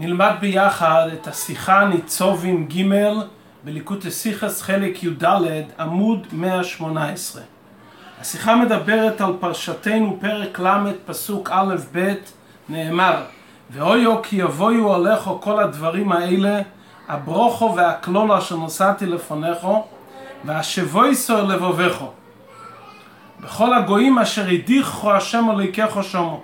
נלמד 0.00 0.32
ביחד 0.40 1.08
את 1.12 1.26
השיחה 1.26 1.84
ניצובים 1.84 2.68
ג' 2.68 2.82
בליקוטי 3.64 4.10
סיכס 4.10 4.62
חלק 4.62 5.02
י"ד 5.02 5.24
עמוד 5.78 6.26
118. 6.32 7.42
השיחה 8.20 8.56
מדברת 8.56 9.20
על 9.20 9.32
פרשתנו 9.40 10.18
פרק 10.20 10.60
ל' 10.60 10.92
פסוק 11.06 11.50
א' 11.52 11.74
ב' 11.92 12.14
נאמר 12.68 13.22
ואויו 13.70 14.22
כי 14.22 14.36
יבואו 14.36 14.94
עליך 14.94 15.30
כל 15.40 15.60
הדברים 15.60 16.12
האלה 16.12 16.60
הברוכו 17.08 17.74
והכלולה 17.76 18.40
שנוסעתי 18.40 19.06
לפניכו 19.06 19.84
והשבויסו 20.44 21.36
לבובכו 21.42 22.10
בכל 23.40 23.74
הגויים 23.74 24.18
אשר 24.18 24.46
הדיחו 24.48 25.12
השם 25.12 25.46
אלוהיכך 25.50 25.98
שומו 26.02 26.42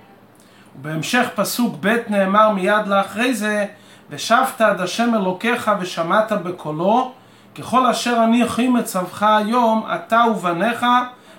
ובהמשך 0.77 1.29
פסוק 1.35 1.75
ב' 1.81 1.97
נאמר 2.09 2.51
מיד 2.51 2.87
לאחרי 2.87 3.35
זה 3.35 3.67
ושבת 4.11 4.61
עד 4.61 4.81
השם 4.81 5.15
אלוקיך 5.15 5.71
ושמעת 5.81 6.33
בקולו 6.33 7.13
ככל 7.55 7.87
אשר 7.87 8.21
אני 8.25 8.37
יכולים 8.37 8.75
מצווך 8.75 9.23
היום 9.23 9.87
אתה 9.95 10.25
ובניך 10.31 10.87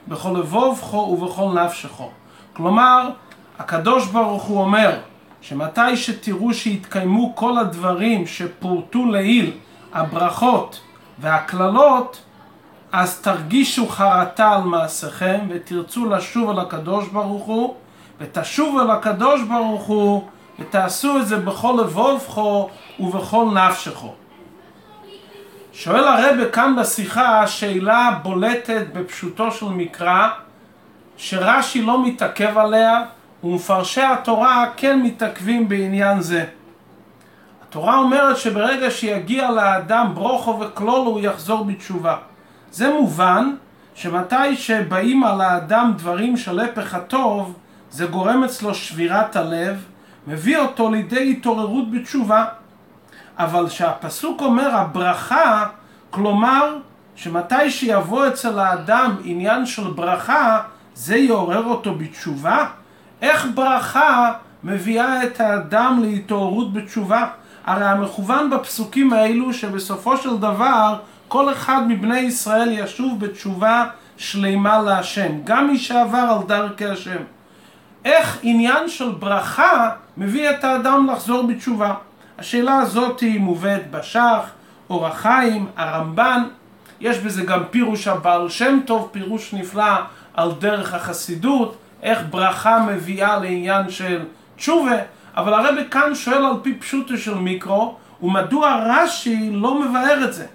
בכל 0.08 0.30
לבובך 0.40 0.94
ובכל 0.94 1.64
נפשך 1.64 2.02
כלומר 2.54 3.10
הקדוש 3.60 4.08
ברוך 4.08 4.44
הוא 4.44 4.62
אומר 4.62 5.00
שמתי 5.42 5.98
שתראו 5.98 6.54
שהתקיימו 6.54 7.36
כל 7.36 7.58
הדברים 7.58 8.28
שפורטו 8.28 9.06
לעיל 9.06 9.52
הברכות 9.94 10.80
והקללות 11.20 12.22
אז 12.92 13.22
תרגישו 13.22 13.88
חרטה 13.88 14.52
על 14.52 14.62
מעשיכם 14.62 15.40
ותרצו 15.50 16.10
לשוב 16.10 16.50
אל 16.50 16.60
הקדוש 16.60 17.08
ברוך 17.08 17.44
הוא 17.44 17.76
ותשוב 18.20 18.80
אל 18.80 18.92
הקדוש 18.92 19.42
ברוך 19.42 19.84
הוא 19.84 20.28
ותעשו 20.60 21.18
את 21.18 21.28
זה 21.28 21.38
בכל 21.38 21.76
לבובכו 21.82 22.70
ובכל 23.00 23.46
נפשכו. 23.54 24.14
שואל 25.74 26.04
הרבה 26.04 26.50
כאן 26.50 26.76
בשיחה 26.80 27.48
שאלה 27.48 28.20
בולטת 28.24 28.86
בפשוטו 28.94 29.52
של 29.52 29.66
מקרא 29.66 30.30
שרש"י 31.18 31.82
לא 31.82 32.06
מתעכב 32.06 32.58
עליה 32.58 33.04
ומפרשי 33.44 34.02
התורה 34.02 34.66
כן 34.78 35.02
מתעכבים 35.02 35.70
בעניין 35.70 36.22
זה. 36.22 36.46
התורה 37.68 37.98
אומרת 37.98 38.38
שברגע 38.38 38.92
שיגיע 38.92 39.52
לאדם 39.52 40.12
ברוכו 40.14 40.60
וכלולו 40.60 41.12
הוא 41.12 41.20
יחזור 41.20 41.66
בתשובה. 41.66 42.16
זה 42.72 42.90
מובן 42.90 43.56
שמתי 43.96 44.56
שבאים 44.56 45.24
על 45.24 45.42
האדם 45.42 45.94
דברים 45.98 46.38
של 46.38 46.60
הפך 46.60 46.94
הטוב 46.94 47.54
זה 47.96 48.06
גורם 48.06 48.44
אצלו 48.44 48.76
שבירת 48.76 49.36
הלב, 49.36 49.84
מביא 50.28 50.58
אותו 50.58 50.92
לידי 50.92 51.32
התעוררות 51.32 51.92
בתשובה. 51.92 52.46
אבל 53.38 53.70
שהפסוק 53.70 54.42
אומר 54.42 54.76
הברכה, 54.76 55.66
כלומר 56.10 56.78
שמתי 57.16 57.70
שיבוא 57.70 58.28
אצל 58.28 58.60
האדם 58.60 59.16
עניין 59.24 59.66
של 59.66 59.88
ברכה, 59.88 60.62
זה 60.96 61.18
יעורר 61.18 61.64
אותו 61.64 61.96
בתשובה? 61.96 62.66
איך 63.22 63.48
ברכה 63.54 64.34
מביאה 64.64 65.24
את 65.24 65.40
האדם 65.40 66.00
להתעוררות 66.02 66.74
בתשובה? 66.74 67.28
הרי 67.66 67.86
המכוון 67.86 68.50
בפסוקים 68.50 69.14
האלו 69.14 69.54
שבסופו 69.54 70.18
של 70.18 70.38
דבר 70.38 71.00
כל 71.28 71.52
אחד 71.52 71.82
מבני 71.88 72.20
ישראל 72.20 72.70
ישוב 72.72 73.20
בתשובה 73.20 73.86
שלימה 74.18 74.82
להשם, 74.82 75.32
גם 75.44 75.68
מי 75.68 75.78
שעבר 75.78 76.18
על 76.18 76.48
דרכי 76.48 76.86
השם. 76.86 77.35
איך 78.06 78.40
עניין 78.42 78.90
של 78.90 79.10
ברכה 79.10 79.90
מביא 80.18 80.50
את 80.50 80.64
האדם 80.64 81.10
לחזור 81.12 81.48
בתשובה. 81.48 81.94
השאלה 82.40 82.76
הזאת 82.78 83.20
היא 83.20 83.40
מובאת 83.40 83.92
בשח, 83.92 84.42
אור 84.90 85.08
החיים, 85.08 85.68
הרמב"ן, 85.78 86.44
יש 87.00 87.18
בזה 87.18 87.44
גם 87.44 87.64
פירוש 87.72 88.08
הבעל 88.08 88.50
שם 88.50 88.80
טוב, 88.86 89.10
פירוש 89.12 89.54
נפלא 89.54 89.94
על 90.34 90.52
דרך 90.60 90.94
החסידות, 90.94 91.78
איך 92.04 92.20
ברכה 92.30 92.80
מביאה 92.80 93.38
לעניין 93.38 93.90
של 93.90 94.22
תשובה, 94.56 94.98
אבל 95.36 95.54
הרבי 95.54 95.82
כאן 95.92 96.16
שואל 96.16 96.46
על 96.46 96.56
פי 96.62 96.74
פשוטו 96.74 97.18
של 97.18 97.36
מיקרו, 97.36 97.96
ומדוע 98.22 98.80
רש"י 98.86 99.50
לא 99.52 99.82
מבאר 99.82 100.24
את 100.24 100.34
זה? 100.34 100.46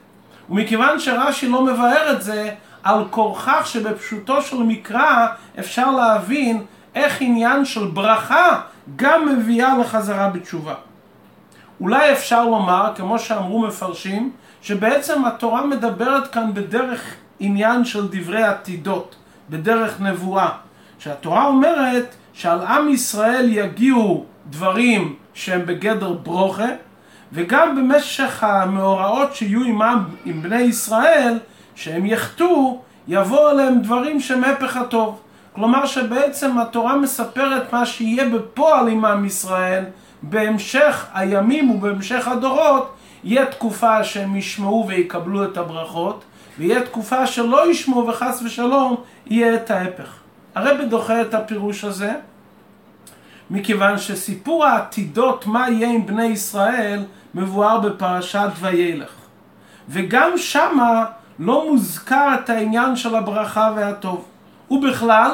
ומכיוון 0.51 1.01
שרש"י 1.01 1.49
לא 1.49 1.65
מבאר 1.65 2.13
את 2.13 2.23
זה, 2.23 2.51
על 2.83 3.05
כורכך 3.11 3.63
שבפשוטו 3.67 4.43
של 4.43 4.57
מקרא 4.57 5.27
אפשר 5.59 5.91
להבין 5.91 6.65
איך 6.95 7.21
עניין 7.21 7.65
של 7.65 7.85
ברכה 7.85 8.61
גם 8.97 9.29
מביאה 9.29 9.79
לחזרה 9.79 10.29
בתשובה. 10.29 10.75
אולי 11.81 12.13
אפשר 12.13 12.45
לומר, 12.45 12.93
כמו 12.97 13.19
שאמרו 13.19 13.67
מפרשים, 13.67 14.33
שבעצם 14.63 15.25
התורה 15.25 15.67
מדברת 15.67 16.33
כאן 16.33 16.55
בדרך 16.55 17.15
עניין 17.41 17.85
של 17.85 18.09
דברי 18.11 18.43
עתידות, 18.43 19.17
בדרך 19.51 20.01
נבואה. 20.01 20.49
שהתורה 20.99 21.47
אומרת 21.47 22.15
שעל 22.33 22.61
עם 22.61 22.89
ישראל 22.89 23.49
יגיעו 23.53 24.25
דברים 24.51 25.15
שהם 25.35 25.67
בגדר 25.67 26.13
ברוכה, 26.13 26.69
וגם 27.33 27.77
במשך 27.77 28.45
המאורעות 28.45 29.35
שיהיו 29.35 29.65
עמם, 29.65 30.05
עם 30.25 30.43
בני 30.43 30.61
ישראל, 30.61 31.39
שהם 31.75 32.07
יחטאו, 32.07 32.81
יבואו 33.09 33.49
עליהם 33.49 33.81
דברים 33.83 34.21
שהם 34.21 34.45
הפך 34.45 34.77
הטוב. 34.77 35.21
כלומר 35.53 35.87
שבעצם 35.87 36.59
התורה 36.59 36.97
מספרת 36.97 37.73
מה 37.73 37.87
שיהיה 37.87 38.29
בפועל 38.29 38.89
עם 38.89 39.05
עם 39.05 39.25
ישראל 39.25 39.85
בהמשך 40.23 41.07
הימים 41.15 41.71
ובהמשך 41.71 42.29
הדורות 42.29 42.95
יהיה 43.25 43.47
תקופה 43.47 44.05
שהם 44.05 44.37
ישמעו 44.37 44.87
ויקבלו 44.89 45.45
את 45.45 45.57
הברכות 45.57 46.25
ויהיה 46.59 46.83
תקופה 46.83 47.27
שלא 47.27 47.71
ישמעו 47.71 48.07
וחס 48.07 48.43
ושלום 48.45 48.97
יהיה 49.27 49.55
את 49.55 49.71
ההפך. 49.71 50.17
הרבי 50.55 50.85
דוחה 50.85 51.21
את 51.21 51.35
הפירוש 51.35 51.85
הזה 51.85 52.13
מכיוון 53.51 53.99
שסיפור 53.99 54.65
העתידות 54.65 55.47
מה 55.47 55.71
יהיה 55.71 55.89
עם 55.89 56.07
בני 56.07 56.25
ישראל 56.25 57.05
מבואר 57.35 57.81
בפרשת 57.81 58.49
וילך 58.61 59.11
וגם 59.89 60.39
שמה 60.39 61.05
לא 61.39 61.71
מוזכר 61.71 62.35
את 62.35 62.51
העניין 62.51 62.97
של 62.97 63.15
הברכה 63.15 63.73
והטוב 63.77 64.25
ובכלל, 64.71 65.31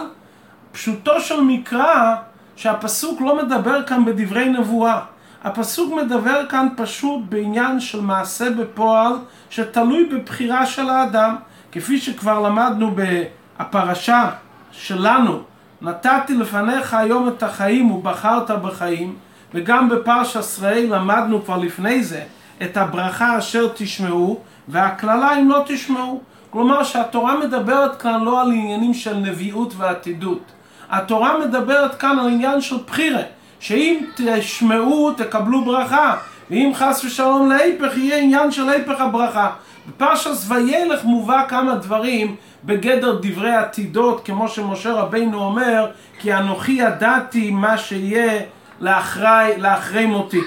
פשוטו 0.73 1.21
של 1.21 1.41
מקרא 1.41 2.15
שהפסוק 2.57 3.21
לא 3.21 3.45
מדבר 3.45 3.83
כאן 3.83 4.05
בדברי 4.05 4.49
נבואה. 4.49 5.01
הפסוק 5.45 5.95
מדבר 5.95 6.47
כאן 6.49 6.69
פשוט 6.77 7.23
בעניין 7.29 7.81
של 7.81 8.01
מעשה 8.01 8.51
בפועל 8.51 9.13
שתלוי 9.51 10.05
בבחירה 10.05 10.67
של 10.67 10.91
האדם. 10.91 11.37
כפי 11.73 11.99
שכבר 11.99 12.41
למדנו 12.41 12.95
בפרשה 12.95 14.31
שלנו, 14.73 15.43
נתתי 15.83 16.35
לפניך 16.35 16.95
היום 16.95 17.29
את 17.29 17.43
החיים 17.43 17.91
ובחרת 17.91 18.51
בחיים, 18.51 19.17
וגם 19.55 19.89
בפרש 19.89 20.37
עשראי 20.37 20.87
למדנו 20.87 21.45
כבר 21.45 21.57
לפני 21.57 22.05
זה 22.05 22.23
את 22.63 22.77
הברכה 22.77 23.39
אשר 23.39 23.69
תשמעו, 23.75 24.41
והקללה 24.69 25.39
אם 25.39 25.49
לא 25.49 25.63
תשמעו. 25.67 26.23
כלומר 26.51 26.85
שהתורה 26.85 27.39
מדברת 27.41 28.01
כאן 28.01 28.25
לא 28.25 28.41
על 28.41 28.53
עניינים 28.53 28.95
של 28.95 29.17
נביאות 29.17 29.75
ועתידות. 29.77 30.43
התורה 30.91 31.39
מדברת 31.39 31.95
כאן 31.95 32.19
על 32.19 32.29
עניין 32.29 32.61
של 32.61 32.77
בחירה, 32.87 33.23
שאם 33.61 34.05
תשמעו 34.17 35.13
תקבלו 35.13 35.65
ברכה, 35.65 36.17
ואם 36.51 36.71
חס 36.75 37.05
ושלום 37.05 37.49
להיפך 37.49 37.97
יהיה 37.97 38.19
עניין 38.19 38.51
של 38.51 38.69
היפך 38.69 39.01
הברכה. 39.01 39.51
בפרשת 39.89 40.31
וילך 40.49 41.05
מובא 41.05 41.43
כמה 41.49 41.75
דברים 41.75 42.37
בגדר 42.65 43.19
דברי 43.23 43.55
עתידות, 43.55 44.25
כמו 44.25 44.49
שמשה 44.49 44.93
רבינו 44.93 45.39
אומר, 45.39 45.91
כי 46.19 46.35
אנוכי 46.35 46.73
ידעתי 46.73 47.51
מה 47.51 47.79
שיהיה 47.79 48.41
לאחרי, 48.81 49.53
לאחרי 49.59 50.07
מותי. 50.07 50.41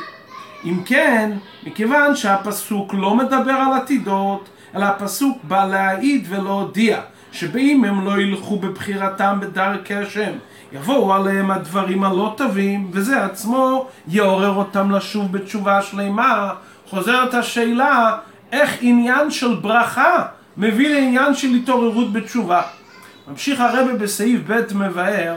אם 0.65 0.83
כן, 0.85 1.31
מכיוון 1.63 2.15
שהפסוק 2.15 2.93
לא 2.93 3.15
מדבר 3.15 3.51
על 3.51 3.73
עתידות, 3.73 4.49
אלא 4.75 4.85
הפסוק 4.85 5.37
בא 5.43 5.65
להעיד 5.65 6.25
ולהודיע 6.29 7.01
שבאם 7.31 7.85
הם 7.85 8.05
לא 8.05 8.21
ילכו 8.21 8.59
בבחירתם 8.59 9.37
בדרכי 9.41 9.95
השם. 9.95 10.31
יבואו 10.71 11.13
עליהם 11.13 11.51
הדברים 11.51 12.03
הלא 12.03 12.33
טובים 12.37 12.87
וזה 12.91 13.25
עצמו 13.25 13.87
יעורר 14.07 14.55
אותם 14.55 14.91
לשוב 14.91 15.31
בתשובה 15.31 15.81
שלמה. 15.81 16.53
חוזרת 16.89 17.33
השאלה 17.33 18.17
איך 18.51 18.77
עניין 18.81 19.31
של 19.31 19.55
ברכה 19.55 20.25
מביא 20.57 20.89
לעניין 20.89 21.35
של 21.35 21.47
התעוררות 21.47 22.13
בתשובה? 22.13 22.61
ממשיך 23.27 23.59
הרבה 23.59 23.93
בסעיף 23.93 24.41
ב' 24.47 24.61
מבאר 24.75 25.35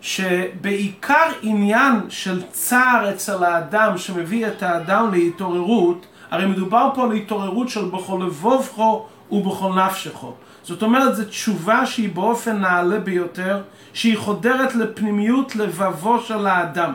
שבעיקר 0.00 1.28
עניין 1.42 1.94
של 2.08 2.42
צער 2.50 3.10
אצל 3.10 3.44
האדם 3.44 3.98
שמביא 3.98 4.46
את 4.46 4.62
האדם 4.62 5.12
להתעוררות 5.12 6.06
הרי 6.30 6.46
מדובר 6.46 6.90
פה 6.94 7.04
על 7.04 7.12
התעוררות 7.12 7.68
של 7.68 7.84
בכל 7.84 8.22
לבובכו 8.26 9.06
ובכל 9.30 9.72
נפשכו. 9.74 10.34
זאת 10.62 10.82
אומרת, 10.82 11.16
זו 11.16 11.24
תשובה 11.24 11.86
שהיא 11.86 12.10
באופן 12.14 12.56
נעלה 12.60 12.98
ביותר, 12.98 13.62
שהיא 13.92 14.18
חודרת 14.18 14.74
לפנימיות 14.74 15.56
לבבו 15.56 16.20
של 16.20 16.46
האדם. 16.46 16.94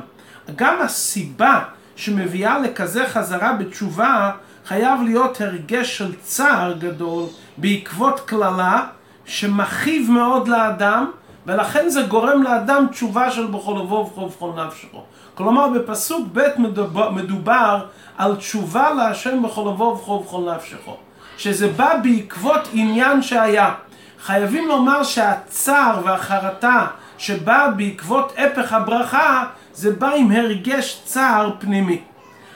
גם 0.55 0.81
הסיבה 0.81 1.59
שמביאה 1.95 2.59
לכזה 2.59 3.05
חזרה 3.07 3.53
בתשובה, 3.53 4.31
חייב 4.65 5.01
להיות 5.01 5.41
הרגש 5.41 5.97
של 5.97 6.15
צער 6.21 6.73
גדול 6.73 7.25
בעקבות 7.57 8.19
קללה 8.19 8.87
שמכאיב 9.25 10.11
מאוד 10.11 10.47
לאדם, 10.47 11.11
ולכן 11.45 11.89
זה 11.89 12.01
גורם 12.01 12.43
לאדם 12.43 12.85
תשובה 12.91 13.31
של 13.31 13.45
בכל 13.47 13.79
לבוא 13.83 13.99
ובכל 13.99 14.25
בכל 14.25 14.65
נפשו. 14.65 15.03
כלומר, 15.35 15.67
בפסוק 15.67 16.27
ב' 16.33 16.47
מדובר, 16.57 17.09
מדובר 17.09 17.85
על 18.17 18.35
תשובה 18.35 18.93
להשם 18.93 19.43
בכל 19.43 19.61
לבוא 19.61 19.85
ובכל 19.85 20.19
בכל 20.25 20.55
נפשו. 20.55 20.95
שזה 21.37 21.67
בא 21.67 21.97
בעקבות 22.03 22.61
עניין 22.73 23.21
שהיה. 23.21 23.73
חייבים 24.23 24.67
לומר 24.67 25.03
שהצער 25.03 25.99
והחרטה 26.03 26.87
שבא 27.17 27.69
בעקבות 27.77 28.33
הפך 28.37 28.73
הברכה, 28.73 29.43
זה 29.73 29.91
בא 29.91 30.09
עם 30.09 30.31
הרגש 30.31 31.01
צער 31.05 31.51
פנימי. 31.59 32.01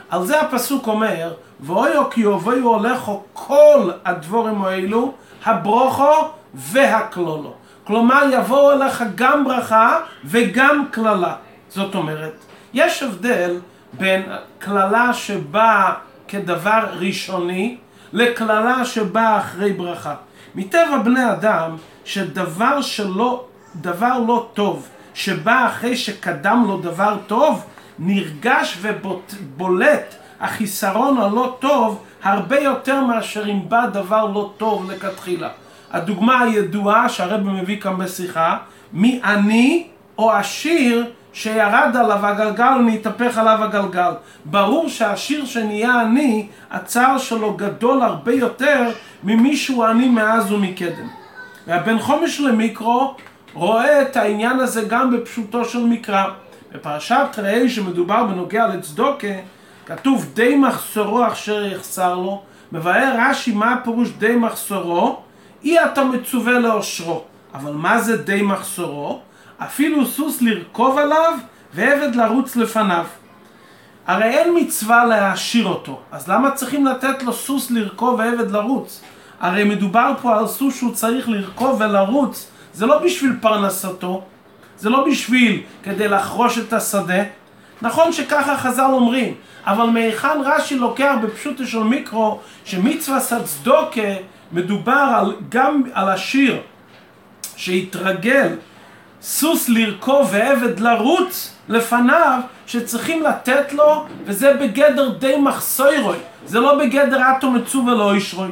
על 0.09 0.25
זה 0.25 0.41
הפסוק 0.41 0.87
אומר, 0.87 1.33
ואויו 1.59 2.09
כי 2.09 2.21
יובאו 2.21 2.75
הולכו 2.75 3.23
כל 3.33 3.91
הדבורים 4.05 4.63
האלו, 4.63 5.13
הברוכו 5.45 6.13
והכלולו. 6.53 7.53
כלומר, 7.83 8.23
יבואו 8.31 8.71
אליך 8.71 9.03
גם 9.15 9.43
ברכה 9.43 9.99
וגם 10.25 10.85
קללה. 10.91 11.35
זאת 11.69 11.95
אומרת, 11.95 12.46
יש 12.73 13.03
הבדל 13.03 13.59
בין 13.93 14.21
קללה 14.59 15.13
שבאה 15.13 15.93
כדבר 16.27 16.85
ראשוני 16.99 17.77
לקללה 18.13 18.85
שבאה 18.85 19.37
אחרי 19.37 19.73
ברכה. 19.73 20.15
מטבע 20.55 20.97
בני 21.03 21.31
אדם, 21.31 21.75
שדבר 22.05 22.81
שלא, 22.81 23.45
דבר 23.75 24.19
לא 24.27 24.49
טוב, 24.53 24.87
שבא 25.13 25.67
אחרי 25.67 25.97
שקדם 25.97 26.63
לו 26.67 26.77
דבר 26.77 27.17
טוב, 27.27 27.65
נרגש 27.99 28.77
ובולט 28.81 30.15
החיסרון 30.39 31.17
הלא 31.17 31.57
טוב 31.59 32.03
הרבה 32.23 32.59
יותר 32.59 33.03
מאשר 33.03 33.49
אם 33.49 33.69
בא 33.69 33.85
דבר 33.85 34.25
לא 34.25 34.53
טוב 34.57 34.91
לכתחילה. 34.91 35.49
הדוגמה 35.91 36.41
הידועה 36.41 37.09
שהרב 37.09 37.41
מביא 37.41 37.81
כאן 37.81 37.97
בשיחה, 37.97 38.57
מי 38.93 39.21
עני 39.23 39.87
או 40.17 40.31
עשיר 40.31 41.11
שירד 41.37 41.97
עליו 41.99 42.25
הגלגל 42.25 42.73
ונתהפך 42.79 43.37
עליו 43.37 43.63
הגלגל. 43.63 44.11
ברור 44.45 44.89
שהשיר 44.89 45.45
שנהיה 45.45 46.01
עני, 46.01 46.47
הצער 46.71 47.17
שלו 47.17 47.53
גדול 47.53 48.01
הרבה 48.01 48.33
יותר 48.33 48.89
ממישהו 49.23 49.83
עני 49.83 50.09
מאז 50.09 50.51
ומקדם. 50.51 51.07
והבן 51.67 51.99
חומש 51.99 52.39
למיקרו 52.39 53.15
רואה 53.53 54.01
את 54.01 54.17
העניין 54.17 54.59
הזה 54.59 54.81
גם 54.81 55.11
בפשוטו 55.11 55.65
של 55.65 55.83
מקרא. 55.83 56.23
בפרשת 56.71 57.25
ראה 57.37 57.69
שמדובר 57.69 58.23
בנוגע 58.23 58.67
לצדוקה, 58.67 59.27
כתוב 59.85 60.25
די 60.33 60.55
מחסורו 60.55 61.27
אשר 61.27 61.65
יחסר 61.65 62.15
לו, 62.15 62.41
מבאר 62.71 63.15
רש"י 63.19 63.51
מה 63.51 63.73
הפירוש 63.73 64.09
די 64.09 64.35
מחסורו, 64.35 65.19
אי 65.63 65.79
אתה 65.85 66.03
מצווה 66.03 66.59
לאושרו. 66.59 67.23
אבל 67.53 67.71
מה 67.71 67.99
זה 67.99 68.17
די 68.17 68.41
מחסורו? 68.41 69.19
אפילו 69.57 70.05
סוס 70.05 70.41
לרכוב 70.41 70.97
עליו 70.97 71.33
ועבד 71.73 72.15
לרוץ 72.15 72.55
לפניו. 72.55 73.05
הרי 74.07 74.25
אין 74.25 74.53
מצווה 74.55 75.05
להעשיר 75.05 75.65
אותו, 75.65 76.01
אז 76.11 76.27
למה 76.27 76.51
צריכים 76.51 76.85
לתת 76.85 77.23
לו 77.23 77.33
סוס 77.33 77.71
לרכוב 77.71 78.19
ועבד 78.19 78.51
לרוץ? 78.51 79.01
הרי 79.39 79.63
מדובר 79.63 80.13
פה 80.21 80.39
על 80.39 80.47
סוס 80.47 80.75
שהוא 80.75 80.93
צריך 80.93 81.29
לרכוב 81.29 81.81
ולרוץ, 81.81 82.47
זה 82.73 82.85
לא 82.85 82.97
בשביל 82.99 83.33
פרנסתו, 83.41 84.23
זה 84.77 84.89
לא 84.89 85.05
בשביל 85.07 85.61
כדי 85.83 86.07
לחרוש 86.07 86.57
את 86.57 86.73
השדה. 86.73 87.23
נכון 87.81 88.13
שככה 88.13 88.57
חז"ל 88.57 88.91
אומרים, 88.93 89.33
אבל 89.65 89.85
מהיכן 89.85 90.41
רש"י 90.45 90.75
לוקח 90.75 91.15
בפשוטו 91.23 91.67
של 91.67 91.83
מיקרו 91.83 92.39
שמצווה 92.65 93.19
סצדוקה 93.19 94.11
מדובר 94.51 95.13
על, 95.17 95.35
גם 95.49 95.83
על 95.93 96.09
השיר 96.09 96.61
שהתרגל 97.55 98.55
סוס 99.21 99.69
לרכוב 99.69 100.29
ועבד 100.31 100.79
לרוץ 100.79 101.55
לפניו 101.69 102.39
שצריכים 102.67 103.23
לתת 103.23 103.73
לו 103.73 104.05
וזה 104.25 104.53
בגדר 104.53 105.09
די 105.09 105.35
מחסוירוי. 105.35 106.17
זה 106.45 106.59
לא 106.59 106.79
בגדר 106.79 107.21
אטו 107.31 107.51
מצו 107.51 107.83
ולא 107.87 108.13
אישרוי. 108.13 108.51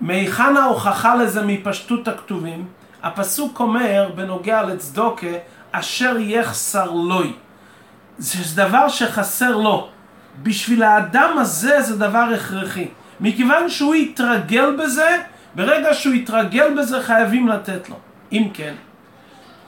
מהיכן 0.00 0.56
ההוכחה 0.56 1.14
לזה 1.14 1.42
מפשטות 1.46 2.08
הכתובים? 2.08 2.66
הפסוק 3.02 3.60
אומר 3.60 4.10
בנוגע 4.14 4.62
לצדוקה 4.62 5.26
אשר 5.72 6.16
יחסר 6.18 6.90
לוי 6.90 7.32
זה 8.18 8.62
דבר 8.62 8.88
שחסר 8.88 9.56
לו. 9.56 9.88
בשביל 10.42 10.82
האדם 10.82 11.38
הזה 11.38 11.82
זה 11.82 11.96
דבר 11.96 12.26
הכרחי. 12.34 12.88
מכיוון 13.20 13.68
שהוא 13.68 13.94
יתרגל 13.94 14.76
בזה 14.78 15.22
ברגע 15.54 15.94
שהוא 15.94 16.14
יתרגל 16.14 16.74
בזה 16.78 17.02
חייבים 17.02 17.48
לתת 17.48 17.88
לו. 17.88 17.96
אם 18.32 18.48
כן 18.54 18.74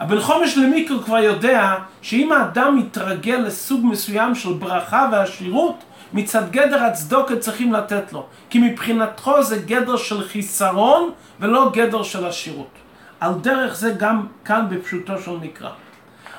הבן 0.01 0.21
חומש 0.21 0.57
למיקרו 0.57 0.99
כבר 1.03 1.19
יודע 1.19 1.75
שאם 2.03 2.33
האדם 2.33 2.77
מתרגל 2.77 3.37
לסוג 3.37 3.87
מסוים 3.87 4.35
של 4.35 4.53
ברכה 4.53 5.09
ועשירות, 5.13 5.85
מצד 6.13 6.51
גדר 6.51 6.83
הצדוקה 6.83 7.37
צריכים 7.37 7.73
לתת 7.73 8.13
לו. 8.13 8.27
כי 8.51 8.59
מבחינתו 8.59 9.43
זה 9.43 9.57
גדר 9.59 9.97
של 9.97 10.23
חיסרון 10.29 11.11
ולא 11.41 11.71
גדר 11.73 12.03
של 12.03 12.27
עשירות. 12.27 12.71
על 13.21 13.33
דרך 13.35 13.75
זה 13.75 13.91
גם 13.99 14.27
כאן 14.45 14.67
בפשוטו 14.71 15.19
של 15.19 15.37
מקרא. 15.43 15.71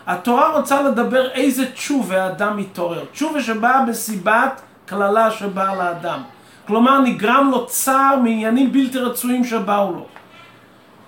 התורה 0.07 0.57
רוצה 0.57 0.81
לדבר 0.81 1.31
איזה 1.31 1.71
תשובה 1.71 2.23
האדם 2.23 2.57
מתעורר. 2.57 3.05
תשובה 3.11 3.41
שבאה 3.41 3.85
בסיבת 3.85 4.61
קללה 4.85 5.31
שבאה 5.31 5.75
לאדם. 5.75 6.19
כלומר 6.67 6.99
נגרם 6.99 7.49
לו 7.51 7.65
צער 7.65 8.19
מעניינים 8.19 8.71
בלתי 8.71 8.99
רצויים 8.99 9.43
שבאו 9.43 9.91
לו. 9.91 10.05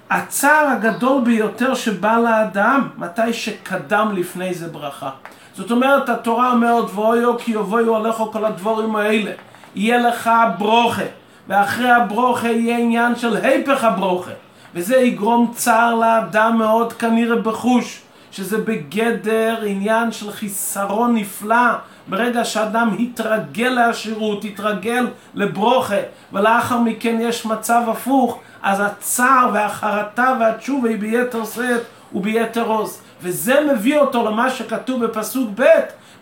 הצער 0.10 0.68
הגדול 0.68 1.22
ביותר 1.24 1.76
שבא 1.76 2.18
לאדם, 2.18 2.88
מתי 2.98 3.34
שקדם 3.34 4.12
לפני 4.16 4.54
זה 4.54 4.68
ברכה. 4.68 5.10
זאת 5.54 5.72
אומרת, 5.72 6.10
התורה 6.10 6.52
אומרת, 6.52 6.86
ואויו 6.96 7.40
כי 7.40 7.52
יבואו 7.52 7.96
עליך 7.96 8.16
כל 8.32 8.46
הדבורים 8.46 8.96
האלה. 8.96 9.32
יהיה 9.76 9.98
לך 9.98 10.30
ברוכה, 10.58 11.02
ואחרי 11.48 11.92
הברוכה 11.92 12.48
יהיה 12.48 12.78
עניין 12.78 13.16
של 13.16 13.38
היפך 13.38 13.84
הברוכה. 13.84 14.32
וזה 14.76 14.98
יגרום 14.98 15.52
צער 15.56 15.96
לאדם 15.96 16.58
מאוד 16.58 16.94
כנראה 16.94 17.36
בחוש, 17.36 18.02
שזה 18.32 18.58
בגדר 18.58 19.62
עניין 19.66 20.12
של 20.12 20.32
חיסרון 20.32 21.16
נפלא. 21.16 21.72
ברגע 22.08 22.46
שאדם 22.46 22.96
התרגל 23.00 23.70
לעשירות, 23.70 24.46
התרגל 24.46 25.08
לברוכה, 25.36 25.96
ולאחר 26.34 26.80
מכן 26.80 27.18
יש 27.22 27.46
מצב 27.46 27.82
הפוך, 27.88 28.40
אז 28.64 28.80
הצער 28.80 29.50
והחרטה 29.54 30.38
והתשובה 30.40 30.90
היא 30.90 30.98
ביתר 30.98 31.46
שאת 31.46 31.82
וביתר 32.14 32.66
עוז. 32.66 33.02
וזה 33.22 33.60
מביא 33.74 33.98
אותו 33.98 34.30
למה 34.30 34.50
שכתוב 34.50 35.06
בפסוק 35.06 35.50
ב' 35.56 35.64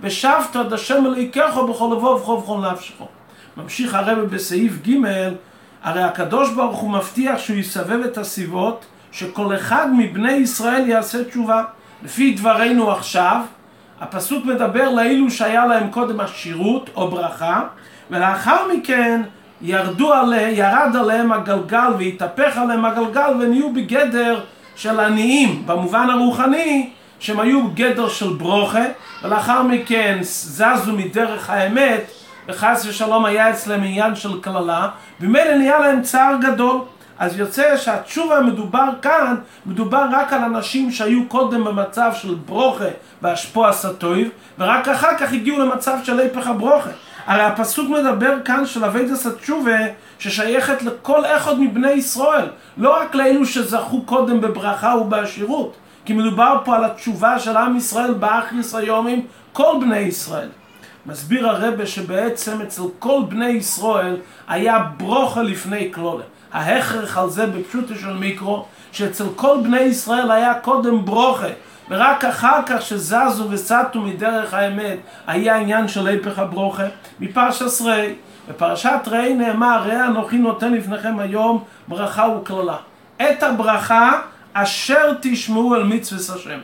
ושבת 0.02 0.56
עד 0.56 0.74
השם 0.74 1.06
אלוהיכך 1.06 1.58
בכל 1.70 1.90
לבוא 1.98 2.10
ובכל 2.10 2.32
ובכל 2.32 2.72
נפשך. 2.72 2.96
ממשיך 3.58 3.94
הרב 3.94 4.20
בסעיף 4.20 4.74
ג' 4.88 4.96
הרי 5.84 6.04
הקדוש 6.04 6.50
ברוך 6.54 6.78
הוא 6.78 6.92
מבטיח 6.92 7.40
שהוא 7.40 7.58
יסבב 7.58 8.02
את 8.06 8.18
הסיבות 8.18 8.86
שכל 9.12 9.56
אחד 9.56 9.88
מבני 9.98 10.32
ישראל 10.32 10.88
יעשה 10.88 11.24
תשובה. 11.24 11.64
לפי 12.04 12.34
דברינו 12.34 12.92
עכשיו, 12.92 13.42
הפסוק 14.00 14.46
מדבר 14.46 14.90
לאלו 14.90 15.32
שהיה 15.32 15.66
להם 15.66 15.90
קודם 15.92 16.20
עשירות 16.20 16.90
או 16.96 17.08
ברכה, 17.08 17.62
ולאחר 18.12 18.68
מכן 18.74 19.22
ירדו 19.62 20.14
עליהם, 20.14 20.54
ירד 20.56 20.96
עליהם 21.00 21.32
הגלגל 21.32 21.94
והתהפך 22.00 22.58
עליהם 22.58 22.86
הגלגל 22.86 23.32
ונהיו 23.40 23.74
בגדר 23.74 24.40
של 24.76 25.00
עניים 25.00 25.64
במובן 25.66 26.10
הרוחני 26.10 26.90
שהם 27.20 27.40
היו 27.40 27.68
בגדר 27.68 28.10
של 28.10 28.30
ברוכה 28.30 28.86
ולאחר 29.24 29.64
מכן 29.64 30.18
זזו 30.22 30.94
מדרך 30.94 31.50
האמת 31.50 32.12
וחס 32.48 32.86
ושלום 32.90 33.26
היה 33.26 33.50
אצלם 33.50 33.84
עניין 33.84 34.16
של 34.16 34.42
קללה 34.42 34.90
ומילא 35.22 35.56
נהיה 35.58 35.80
להם 35.80 36.02
צער 36.02 36.36
גדול. 36.42 36.82
אז 37.20 37.40
יוצא 37.40 37.78
שהתשובה 37.78 38.38
המדובר 38.38 38.90
כאן 39.02 39.36
מדובר 39.66 40.06
רק 40.12 40.34
על 40.34 40.44
אנשים 40.44 40.92
שהיו 40.92 41.26
קודם 41.28 41.64
במצב 41.64 42.12
של 42.14 42.36
ברוכה 42.46 42.86
והשפוע 43.22 43.74
סטויב 43.74 44.30
ורק 44.60 44.88
אחר 44.88 45.18
כך 45.20 45.34
הגיעו 45.34 45.60
למצב 45.60 45.98
של 46.04 46.20
היפך 46.20 46.48
הברוכה 46.48 46.90
הרי 47.28 47.42
הפסוק 47.42 47.90
מדבר 47.90 48.34
כאן 48.46 48.66
של 48.66 48.86
אביידס 48.86 49.26
התשובה 49.26 49.78
ששייכת 50.20 50.82
לכל 50.82 51.26
אחד 51.26 51.60
מבני 51.60 51.92
ישראל, 51.92 52.46
לא 52.78 53.02
רק 53.02 53.16
לאלו 53.16 53.46
שזכו 53.46 54.02
קודם 54.02 54.42
בברכה 54.42 54.96
ובעשירות, 55.02 55.76
כי 56.06 56.14
מדובר 56.14 56.58
פה 56.66 56.76
על 56.76 56.86
התשובה 56.86 57.40
של 57.40 57.58
עם 57.58 57.78
ישראל 57.78 58.14
באחריס 58.14 58.76
היומים, 58.76 59.26
כל 59.54 59.74
בני 59.82 59.98
ישראל. 59.98 60.50
מסביר 61.06 61.50
הרבה 61.50 61.86
שבעצם 61.86 62.62
אצל 62.62 62.82
כל 63.00 63.22
בני 63.30 63.50
ישראל 63.50 64.18
היה 64.48 64.80
ברוכה 64.98 65.42
לפני 65.42 65.92
כלולה. 65.94 66.24
ההכרח 66.54 67.18
על 67.18 67.30
זה 67.30 67.46
בפשוטו 67.46 67.96
של 67.96 68.14
מיקרו, 68.14 68.66
שאצל 68.92 69.26
כל 69.36 69.58
בני 69.64 69.80
ישראל 69.80 70.32
היה 70.32 70.54
קודם 70.54 71.06
ברוכה, 71.06 71.48
ורק 71.90 72.26
אחר 72.26 72.60
כך 72.66 72.82
שזזו 72.82 73.50
וסטו 73.50 74.02
מדרך 74.02 74.54
האמת, 74.54 74.98
היה 75.28 75.56
עניין 75.56 75.88
של 75.88 76.08
היפך 76.08 76.40
הברוכה. 76.40 76.84
מפרשת 77.20 77.82
ריי, 77.82 78.16
בפרשת 78.50 79.00
ריי 79.08 79.34
נאמר, 79.34 79.82
ראה 79.86 80.06
אנוכי 80.06 80.38
נותן 80.38 80.74
לפניכם 80.74 81.20
היום 81.20 81.64
ברכה 81.88 82.28
וקללה. 82.28 82.78
את 83.22 83.44
הברכה 83.44 84.22
אשר 84.54 85.14
תשמעו 85.22 85.74
על 85.74 85.84
מצווה 85.84 86.36
השם. 86.36 86.60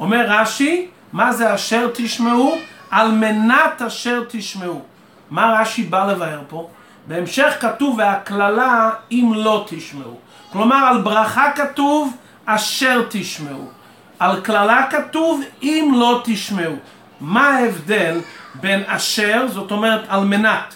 אומר 0.00 0.24
רש"י, 0.28 0.88
מה 1.12 1.32
זה 1.32 1.54
אשר 1.54 1.88
תשמעו? 1.94 2.56
על 2.90 3.12
מנת 3.12 3.82
אשר 3.86 4.22
תשמעו. 4.28 4.82
מה 5.30 5.60
רש"י 5.60 5.82
בא 5.82 6.12
לבאר 6.12 6.40
פה? 6.48 6.68
בהמשך 7.06 7.56
כתוב 7.60 7.98
והקללה 7.98 8.90
אם 9.12 9.32
לא 9.36 9.64
תשמעו. 9.68 10.16
כלומר 10.52 10.76
על 10.76 11.00
ברכה 11.00 11.52
כתוב 11.54 12.16
אשר 12.46 13.02
תשמעו. 13.10 13.79
על 14.20 14.40
קללה 14.40 14.86
כתוב 14.90 15.42
אם 15.62 15.92
לא 15.96 16.22
תשמעו. 16.24 16.74
מה 17.20 17.48
ההבדל 17.48 18.20
בין 18.54 18.82
אשר, 18.86 19.46
זאת 19.48 19.70
אומרת 19.70 20.00
על 20.08 20.24
מנת. 20.24 20.74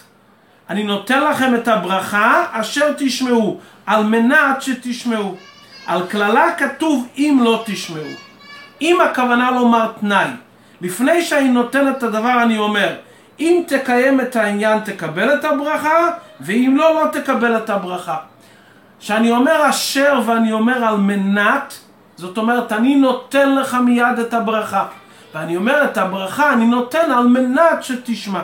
אני 0.69 0.83
נותן 0.83 1.23
לכם 1.23 1.55
את 1.55 1.67
הברכה 1.67 2.45
אשר 2.51 2.93
תשמעו, 2.97 3.59
על 3.85 4.03
מנת 4.03 4.61
שתשמעו. 4.61 5.35
על 5.87 6.01
קללה 6.07 6.55
כתוב 6.57 7.07
אם 7.17 7.39
לא 7.43 7.63
תשמעו. 7.65 8.03
אם 8.81 9.01
הכוונה 9.01 9.51
לומר 9.51 9.91
תנאי, 9.99 10.27
לפני 10.81 11.21
שאני 11.21 11.49
נותן 11.49 11.87
את 11.89 12.03
הדבר 12.03 12.43
אני 12.43 12.57
אומר, 12.57 12.95
אם 13.39 13.63
תקיים 13.67 14.21
את 14.21 14.35
העניין 14.35 14.79
תקבל 14.79 15.33
את 15.33 15.45
הברכה, 15.45 16.09
ואם 16.41 16.75
לא, 16.77 16.95
לא 16.95 17.11
תקבל 17.11 17.57
את 17.57 17.69
הברכה. 17.69 18.17
כשאני 18.99 19.31
אומר 19.31 19.69
אשר 19.69 20.21
ואני 20.25 20.51
אומר 20.51 20.85
על 20.85 20.97
מנת, 20.97 21.84
זאת 22.17 22.37
אומרת, 22.37 22.71
אני 22.71 22.95
נותן 22.95 23.55
לך 23.55 23.73
מיד 23.73 24.19
את 24.19 24.33
הברכה. 24.33 24.85
ואני 25.33 25.55
אומר 25.55 25.83
את 25.83 25.97
הברכה, 25.97 26.53
אני 26.53 26.65
נותן 26.65 27.11
על 27.11 27.27
מנת 27.27 27.83
שתשמע. 27.83 28.41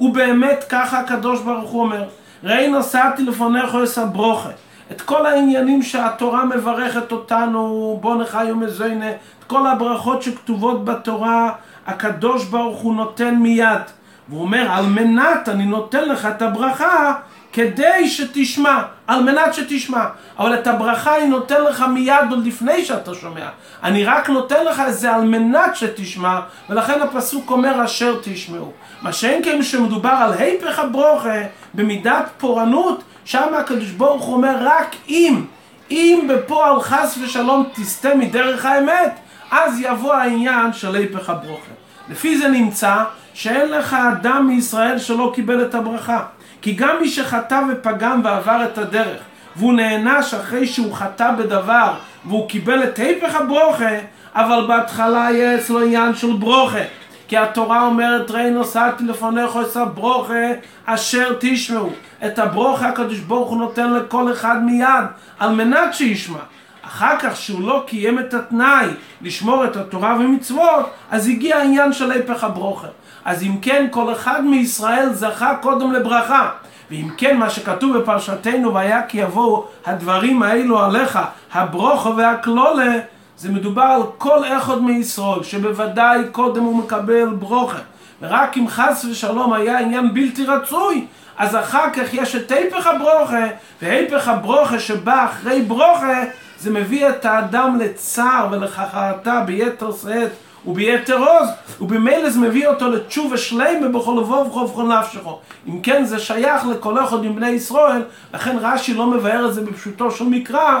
ובאמת 0.00 0.64
ככה 0.68 1.00
הקדוש 1.00 1.40
ברוך 1.42 1.70
הוא 1.70 1.82
אומר, 1.82 2.04
ראי 2.44 2.68
נשאתי 2.68 3.22
לפניך 3.22 3.74
אס 3.74 3.98
הברוכה. 3.98 4.48
את 4.92 5.00
כל 5.00 5.26
העניינים 5.26 5.82
שהתורה 5.82 6.44
מברכת 6.44 7.12
אותנו, 7.12 7.98
בוא 8.00 8.16
נחיו 8.16 8.56
מזוינה, 8.56 9.10
את 9.10 9.44
כל 9.46 9.66
הברכות 9.66 10.22
שכתובות 10.22 10.84
בתורה, 10.84 11.52
הקדוש 11.86 12.44
ברוך 12.44 12.80
הוא 12.80 12.94
נותן 12.94 13.34
מיד. 13.34 13.82
והוא 14.28 14.42
אומר, 14.42 14.66
על 14.70 14.86
מנת 14.86 15.48
אני 15.48 15.66
נותן 15.66 16.08
לך 16.08 16.26
את 16.26 16.42
הברכה 16.42 17.14
כדי 17.54 18.08
שתשמע, 18.08 18.82
על 19.06 19.22
מנת 19.22 19.54
שתשמע. 19.54 20.04
אבל 20.38 20.54
את 20.54 20.66
הברכה 20.66 21.16
אני 21.16 21.26
נותן 21.26 21.64
לך 21.64 21.84
מיד 21.94 22.30
עוד 22.30 22.46
לפני 22.46 22.84
שאתה 22.84 23.14
שומע. 23.14 23.48
אני 23.82 24.04
רק 24.04 24.30
נותן 24.30 24.64
לך 24.64 24.82
את 24.88 24.94
זה 24.94 25.14
על 25.14 25.24
מנת 25.24 25.76
שתשמע, 25.76 26.40
ולכן 26.70 27.00
הפסוק 27.00 27.50
אומר 27.50 27.84
אשר 27.84 28.18
תשמעו. 28.22 28.72
מה 29.02 29.12
שאין 29.12 29.44
כן 29.44 29.62
שמדובר 29.62 30.10
על 30.10 30.32
היפך 30.32 30.78
הברוכה, 30.78 31.40
במידת 31.74 32.24
פורענות, 32.38 33.02
שם 33.24 33.54
הקדוש 33.54 33.90
ברוך 33.90 34.24
הוא 34.24 34.36
אומר 34.36 34.56
רק 34.60 34.96
אם, 35.08 35.44
אם 35.90 36.28
בפועל 36.28 36.80
חס 36.80 37.18
ושלום 37.22 37.66
תסטה 37.74 38.14
מדרך 38.14 38.66
האמת, 38.66 39.12
אז 39.50 39.80
יבוא 39.80 40.14
העניין 40.14 40.72
של 40.72 40.94
היפך 40.94 41.30
הברוכה. 41.30 41.72
לפי 42.10 42.38
זה 42.38 42.48
נמצא 42.48 42.94
שאין 43.34 43.68
לך 43.68 43.96
אדם 44.12 44.46
מישראל 44.46 44.98
שלא 44.98 45.32
קיבל 45.34 45.62
את 45.62 45.74
הברכה. 45.74 46.22
כי 46.64 46.72
גם 46.72 46.96
מי 47.00 47.08
שחטא 47.08 47.60
ופגם 47.68 48.20
ועבר 48.24 48.64
את 48.64 48.78
הדרך, 48.78 49.20
והוא 49.56 49.72
נענש 49.72 50.34
אחרי 50.34 50.66
שהוא 50.66 50.94
חטא 50.94 51.30
בדבר, 51.38 51.94
והוא 52.24 52.48
קיבל 52.48 52.84
את 52.84 52.98
היפך 52.98 53.34
הברוכה, 53.34 53.94
אבל 54.34 54.64
בהתחלה 54.68 55.26
היה 55.26 55.54
אצלו 55.54 55.80
עניין 55.80 56.14
של 56.14 56.32
ברוכה. 56.32 56.82
כי 57.28 57.36
התורה 57.36 57.86
אומרת, 57.86 58.30
ראי 58.30 58.50
נוסעתי 58.50 59.04
לפניך 59.04 59.50
את 59.70 59.76
הברוכה 59.76 60.44
אשר 60.86 61.36
תשמעו. 61.40 61.90
את 62.26 62.38
הברוכה 62.38 62.88
הקדוש 62.88 63.18
ברוך 63.18 63.50
הוא 63.50 63.58
נותן 63.58 63.92
לכל 63.92 64.32
אחד 64.32 64.64
מיד, 64.64 65.04
על 65.38 65.54
מנת 65.54 65.94
שישמע. 65.94 66.38
אחר 66.82 67.18
כך 67.18 67.36
שהוא 67.36 67.68
לא 67.68 67.84
קיים 67.86 68.18
את 68.18 68.34
התנאי 68.34 68.86
לשמור 69.22 69.64
את 69.64 69.76
התורה 69.76 70.16
ומצוות, 70.20 70.90
אז 71.10 71.28
הגיע 71.28 71.56
העניין 71.56 71.92
של 71.92 72.10
היפך 72.10 72.44
הברוכה. 72.44 72.88
אז 73.24 73.42
אם 73.42 73.56
כן, 73.62 73.86
כל 73.90 74.12
אחד 74.12 74.44
מישראל 74.44 75.12
זכה 75.12 75.54
קודם 75.62 75.92
לברכה. 75.92 76.50
ואם 76.90 77.08
כן, 77.16 77.36
מה 77.36 77.50
שכתוב 77.50 77.98
בפרשתנו, 77.98 78.74
והיה 78.74 79.02
כי 79.02 79.18
יבואו 79.18 79.66
הדברים 79.86 80.42
האלו 80.42 80.78
עליך, 80.84 81.18
הברוכו 81.52 82.16
והכלולה, 82.16 82.98
זה 83.36 83.52
מדובר 83.52 83.82
על 83.82 84.02
כל 84.18 84.44
אחד 84.44 84.82
מישראל, 84.82 85.42
שבוודאי 85.42 86.20
קודם 86.32 86.62
הוא 86.62 86.76
מקבל 86.76 87.26
ברוכה. 87.26 87.78
ורק 88.22 88.56
אם 88.56 88.68
חס 88.68 89.04
ושלום 89.10 89.52
היה 89.52 89.78
עניין 89.78 90.14
בלתי 90.14 90.46
רצוי, 90.46 91.06
אז 91.38 91.56
אחר 91.56 91.90
כך 91.92 92.14
יש 92.14 92.36
את 92.36 92.50
היפך 92.50 92.86
הברוכה, 92.86 93.46
והיפך 93.82 94.28
הברוכה 94.28 94.78
שבא 94.78 95.24
אחרי 95.24 95.62
ברוכה, 95.62 96.24
זה 96.58 96.70
מביא 96.70 97.08
את 97.08 97.24
האדם 97.24 97.78
לצער 97.80 98.48
ולחרטה 98.50 99.40
ביתר 99.46 99.92
שאת 99.92 100.30
וביתר 100.66 101.18
עוז, 101.18 101.48
ובמילא 101.80 102.30
זה 102.30 102.40
מביא 102.40 102.66
אותו 102.66 102.90
לתשובה 102.90 103.36
שלמה 103.36 103.88
בכל 103.88 104.16
לבוב 104.20 104.56
ובכל 104.56 104.64
בכל 104.64 104.98
נפשכו. 104.98 105.38
אם 105.68 105.80
כן, 105.80 106.04
זה 106.04 106.18
שייך 106.18 106.66
לכל 106.66 107.04
אחד 107.04 107.24
מבני 107.24 107.48
ישראל, 107.48 108.02
לכן 108.34 108.56
רש"י 108.60 108.94
לא 108.94 109.06
מבאר 109.06 109.46
את 109.48 109.54
זה 109.54 109.60
בפשוטו 109.60 110.10
של 110.10 110.24
מקרא, 110.24 110.80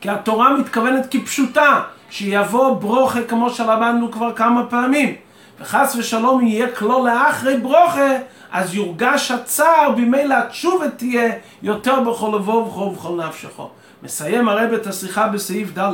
כי 0.00 0.10
התורה 0.10 0.56
מתכוונת 0.56 1.06
כפשוטה, 1.10 1.80
שיבוא 2.10 2.74
ברוכה 2.74 3.22
כמו 3.22 3.50
שלמדנו 3.50 4.12
כבר 4.12 4.32
כמה 4.32 4.66
פעמים. 4.66 5.14
וחס 5.60 5.96
ושלום 5.98 6.46
יהיה 6.46 6.70
כלו 6.70 7.06
לאחרי 7.06 7.56
ברוכה, 7.56 8.16
אז 8.52 8.74
יורגש 8.74 9.30
הצער, 9.30 9.90
במילא 9.90 10.34
התשובה 10.34 10.90
תהיה 10.90 11.32
יותר 11.62 12.00
בכל 12.00 12.32
לבוב 12.34 12.78
ובכל 12.78 13.26
נפשכו. 13.26 13.70
מסיים 14.02 14.48
הרב 14.48 14.72
את 14.72 14.86
השיחה 14.86 15.28
בסעיף 15.28 15.78
ד' 15.78 15.92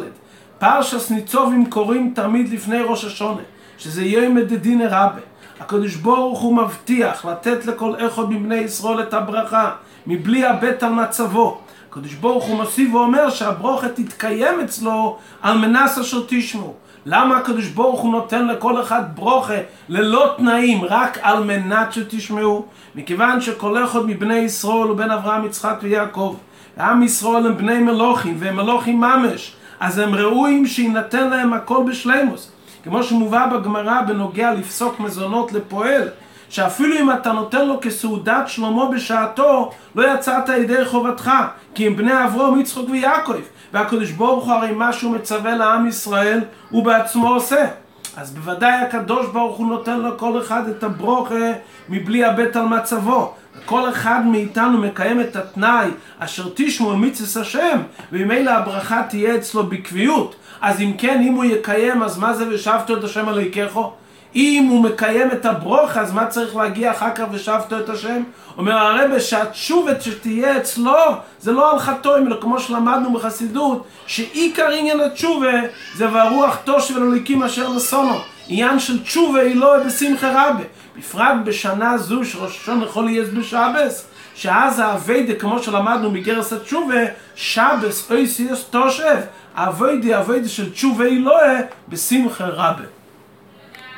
פרשס 0.65 1.11
ניצובים 1.11 1.71
קוראים 1.71 2.13
תמיד 2.15 2.53
לפני 2.53 2.83
ראש 2.83 3.05
השונה, 3.05 3.43
שזה 3.79 4.05
יום 4.05 4.35
מדדינא 4.35 4.85
רבה. 4.85 5.21
הקדוש 5.61 5.95
ברוך 5.95 6.41
הוא 6.41 6.57
מבטיח 6.57 7.25
לתת 7.25 7.67
לכל 7.67 7.93
אחד 8.07 8.31
מבני 8.31 8.55
ישראל 8.55 9.03
את 9.03 9.15
הברכה, 9.15 9.71
מבלי 10.07 10.43
לאבד 10.43 10.85
על 10.85 10.93
מצבו. 10.93 11.61
הקדוש 11.91 12.15
ברוך 12.15 12.45
הוא 12.45 12.57
מוסיף 12.57 12.95
ואומר 12.95 13.31
שהברוכה 13.31 13.89
תתקיים 13.89 14.61
אצלו 14.61 15.19
על 15.43 15.59
מנס 15.59 15.99
אשר 15.99 16.21
תשמעו. 16.29 16.75
למה 17.07 17.37
הקדוש 17.37 17.67
ברוך 17.69 18.01
הוא 18.01 18.13
נותן 18.13 18.47
לכל 18.47 18.83
אחד 18.83 19.03
ברוכה 19.15 19.59
ללא 19.89 20.35
תנאים, 20.37 20.85
רק 20.85 21.19
על 21.23 21.45
מנת 21.45 21.93
שתשמעו? 21.93 22.67
מכיוון 22.95 23.41
שכל 23.41 23.85
אחד 23.85 24.07
מבני 24.07 24.39
ישראל 24.39 24.89
הוא 24.89 24.97
בן 24.97 25.11
אברהם, 25.11 25.45
יצחק 25.45 25.77
ויעקב. 25.83 26.37
עם 26.79 27.03
ישראל 27.03 27.47
הם 27.47 27.57
בני 27.57 27.79
מלוכים, 27.79 28.37
והם 28.39 28.57
מלוכים 28.57 29.01
ממש. 29.01 29.57
אז 29.81 29.99
הם 29.99 30.15
ראויים 30.15 30.67
שיינתן 30.67 31.31
להם 31.31 31.53
הכל 31.53 31.85
בשלימוס. 31.89 32.51
כמו 32.85 33.03
שמובא 33.03 33.47
בגמרא 33.47 34.01
בנוגע 34.01 34.55
לפסוק 34.55 35.01
מזונות 35.01 35.53
לפועל, 35.53 36.09
שאפילו 36.49 36.99
אם 36.99 37.13
אתה 37.13 37.33
נותן 37.33 37.69
לו 37.69 37.81
כסעודת 37.81 38.49
שלמה 38.49 38.89
בשעתו, 38.91 39.71
לא 39.95 40.15
יצאת 40.15 40.49
ידי 40.49 40.85
חובתך, 40.85 41.31
כי 41.75 41.87
הם 41.87 41.97
בני 41.97 42.25
אברום, 42.25 42.61
יצחוק 42.61 42.91
ויעקב. 42.91 43.33
והקדוש 43.73 44.11
ברוך 44.11 44.45
הוא 44.45 44.53
הרי 44.53 44.73
מה 44.73 44.93
שהוא 44.93 45.15
מצווה 45.15 45.57
לעם 45.57 45.87
ישראל, 45.87 46.41
הוא 46.71 46.85
בעצמו 46.85 47.29
עושה. 47.29 47.67
אז 48.17 48.31
בוודאי 48.31 48.73
הקדוש 48.73 49.27
ברוך 49.27 49.57
הוא 49.57 49.67
נותן 49.67 50.01
לכל 50.01 50.41
אחד 50.41 50.69
את 50.69 50.83
הברוכה 50.83 51.53
מבלי 51.89 52.25
הבט 52.25 52.57
על 52.57 52.67
מצבו. 52.67 53.35
כל 53.67 53.91
אחד 53.91 54.27
מאיתנו 54.27 54.79
מקיים 54.79 55.21
את 55.21 55.37
התנאי 55.37 55.89
אשר 56.19 56.49
תשמעו 56.55 56.91
על 56.91 56.97
מצווה 56.97 57.43
השם 57.43 57.79
וממילא 58.13 58.51
הברכה 58.51 59.03
תהיה 59.09 59.37
אצלו 59.37 59.67
בקביעות 59.67 60.37
אז 60.61 60.81
אם 60.81 60.93
כן 60.99 61.23
אם 61.29 61.33
הוא 61.33 61.45
יקיים 61.45 62.03
אז 62.03 62.19
מה 62.19 62.35
זה 62.35 62.49
ושבתו 62.49 62.99
את 62.99 63.05
השם 63.05 63.29
אלוהיכךו? 63.29 63.93
אם 64.37 64.67
הוא 64.71 64.83
מקיים 64.83 65.31
את 65.33 65.47
הברוך 65.47 65.97
אז 65.97 66.13
מה 66.13 66.27
צריך 66.27 66.57
להגיע 66.57 66.91
אחר 66.91 67.15
כך 67.15 67.25
ושבתו 67.33 67.79
את 67.79 67.89
השם? 67.89 68.23
אומר 68.57 68.73
הרבה 68.73 69.21
שהתשובת 69.21 70.03
שתהיה 70.03 70.57
אצלו 70.57 71.03
זה 71.41 71.53
לא 71.53 71.73
על 71.73 71.79
חתום 71.79 72.27
אלא 72.27 72.37
כמו 72.41 72.61
שלמדנו 72.61 73.13
בחסידות 73.13 73.85
שעיקר 74.07 74.71
עניין 74.71 75.01
התשובה 75.01 75.53
זה 75.97 76.13
והרוח 76.13 76.59
תושב 76.65 76.97
אלוהיקים 76.97 77.43
אשר 77.43 77.73
נסונו 77.73 78.19
עניין 78.49 78.79
של 78.79 79.03
תשובה 79.03 79.41
היא 79.41 79.57
לא 79.57 79.79
בשמחה 79.79 80.31
רבה 80.31 80.65
בפרט 80.99 81.37
בשנה 81.45 81.99
זו 81.99 82.25
שראש 82.25 82.61
השונה 82.61 82.85
יכול 82.85 83.05
להיות 83.05 83.31
בשבס, 83.31 84.07
שאז 84.35 84.79
האביידה, 84.79 85.35
כמו 85.35 85.63
שלמדנו 85.63 86.11
מגרס 86.11 86.53
התשובה, 86.53 87.01
שבס 87.37 88.11
אוי 88.11 88.27
סיוס 88.27 88.65
תושב, 88.71 89.17
האביידה, 89.55 90.17
האביידה 90.19 90.49
של 90.49 90.73
תשובה 90.73 91.05
אלוהה, 91.05 91.61
בשמחה 91.89 92.47
רבה. 92.47 92.94